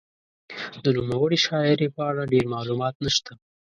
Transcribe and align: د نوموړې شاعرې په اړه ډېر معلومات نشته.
د 0.83 0.85
نوموړې 0.97 1.37
شاعرې 1.45 1.87
په 1.95 2.01
اړه 2.09 2.29
ډېر 2.33 2.45
معلومات 2.55 2.95
نشته. 3.05 3.31